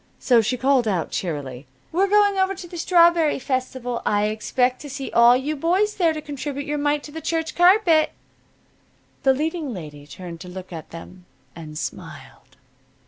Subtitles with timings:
[0.17, 4.01] So she called out, cheerily: "We're going over to the strawberry festival.
[4.03, 7.53] I expect to see all you boys there to contribute your mite to the church
[7.53, 8.11] carpet."
[9.21, 11.25] The leading lady turned to look at them,
[11.55, 12.57] and smiled.